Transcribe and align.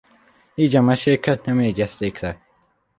Így 0.55 0.75
a 0.75 0.81
meséket 0.81 1.45
nem 1.45 1.61
jegyezték 1.61 2.19
le. 2.19 2.41